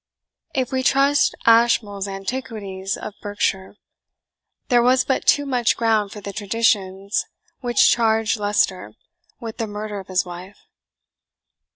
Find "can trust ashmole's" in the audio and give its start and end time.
0.81-2.07